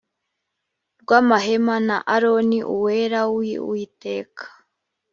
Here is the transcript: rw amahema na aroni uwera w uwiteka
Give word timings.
rw 1.01 1.09
amahema 1.19 1.75
na 1.87 1.97
aroni 2.15 2.59
uwera 2.75 3.19
w 3.31 3.33
uwiteka 3.65 4.43